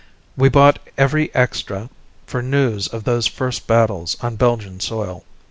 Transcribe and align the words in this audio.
We 0.35 0.49
bought 0.49 0.79
every 0.97 1.29
extra 1.35 1.87
for 2.25 2.41
news 2.41 2.87
of 2.87 3.03
those 3.03 3.27
first 3.27 3.67
battles 3.67 4.17
on 4.21 4.35
Belgian 4.35 4.79
soil. 4.79 5.25